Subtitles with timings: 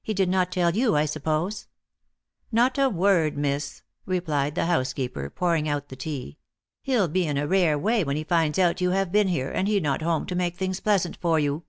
[0.00, 1.66] "He did not tell you, I suppose?"
[2.50, 6.38] "Not a word, miss," replied the housekeeper, pouring out the tea.
[6.80, 9.68] "He'll be in a rare way when he finds out you have been here, and
[9.68, 11.64] he not at home to make things pleasant for you.